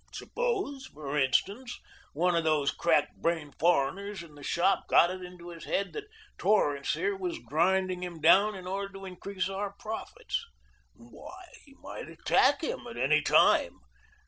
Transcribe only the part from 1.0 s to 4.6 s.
instance, one of these crack brained foreigners in the